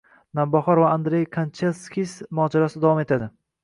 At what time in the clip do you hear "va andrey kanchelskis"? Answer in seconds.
0.85-2.19